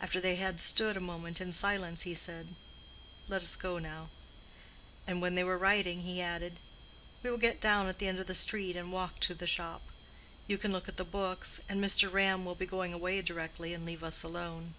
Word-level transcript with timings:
After 0.00 0.20
they 0.20 0.36
had 0.36 0.60
stood 0.60 0.96
a 0.96 1.00
moment 1.00 1.40
in 1.40 1.52
silence 1.52 2.02
he 2.02 2.14
said, 2.14 2.54
"Let 3.26 3.42
us 3.42 3.56
go 3.56 3.80
now," 3.80 4.10
and 5.08 5.20
when 5.20 5.34
they 5.34 5.42
were 5.42 5.58
riding 5.58 6.02
he 6.02 6.22
added, 6.22 6.60
"We 7.24 7.32
will 7.32 7.36
get 7.36 7.60
down 7.62 7.88
at 7.88 7.98
the 7.98 8.06
end 8.06 8.20
of 8.20 8.28
the 8.28 8.34
street 8.36 8.76
and 8.76 8.92
walk 8.92 9.18
to 9.18 9.34
the 9.34 9.44
shop. 9.48 9.82
You 10.46 10.56
can 10.56 10.70
look 10.70 10.88
at 10.88 10.98
the 10.98 11.04
books, 11.04 11.58
and 11.68 11.82
Mr. 11.82 12.12
Ram 12.12 12.44
will 12.44 12.54
be 12.54 12.64
going 12.64 12.92
away 12.92 13.20
directly 13.22 13.74
and 13.74 13.84
leave 13.84 14.04
us 14.04 14.22
alone." 14.22 14.74